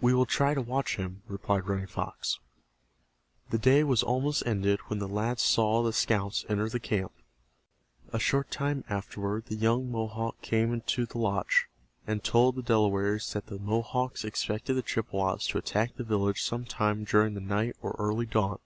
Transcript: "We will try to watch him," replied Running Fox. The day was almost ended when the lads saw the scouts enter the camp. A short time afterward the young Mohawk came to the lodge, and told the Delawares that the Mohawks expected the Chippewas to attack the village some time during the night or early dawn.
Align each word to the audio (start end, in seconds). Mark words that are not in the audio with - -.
"We 0.00 0.12
will 0.12 0.26
try 0.26 0.52
to 0.52 0.60
watch 0.60 0.96
him," 0.96 1.22
replied 1.28 1.68
Running 1.68 1.86
Fox. 1.86 2.40
The 3.50 3.56
day 3.58 3.84
was 3.84 4.02
almost 4.02 4.42
ended 4.44 4.80
when 4.88 4.98
the 4.98 5.06
lads 5.06 5.42
saw 5.42 5.84
the 5.84 5.92
scouts 5.92 6.44
enter 6.48 6.68
the 6.68 6.80
camp. 6.80 7.12
A 8.12 8.18
short 8.18 8.50
time 8.50 8.82
afterward 8.88 9.46
the 9.46 9.54
young 9.54 9.92
Mohawk 9.92 10.42
came 10.42 10.80
to 10.80 11.06
the 11.06 11.18
lodge, 11.18 11.66
and 12.04 12.24
told 12.24 12.56
the 12.56 12.62
Delawares 12.62 13.32
that 13.32 13.46
the 13.46 13.60
Mohawks 13.60 14.24
expected 14.24 14.74
the 14.74 14.82
Chippewas 14.82 15.46
to 15.46 15.58
attack 15.58 15.94
the 15.94 16.02
village 16.02 16.42
some 16.42 16.64
time 16.64 17.04
during 17.04 17.34
the 17.34 17.40
night 17.40 17.76
or 17.80 17.94
early 17.96 18.26
dawn. 18.26 18.58